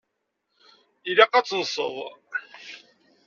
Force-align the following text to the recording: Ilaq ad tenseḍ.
Ilaq 1.09 1.33
ad 1.39 1.45
tenseḍ. 1.49 1.95